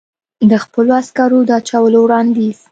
د 0.49 0.51
خپلو 0.63 0.91
عسکرو 1.01 1.39
د 1.47 1.51
اچولو 1.59 1.99
وړاندیز. 2.03 2.59